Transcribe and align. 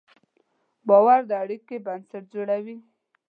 باور 0.87 1.19
د 1.29 1.31
اړیکې 1.43 1.77
بنسټ 1.85 2.23
جوړوي. 2.33 2.77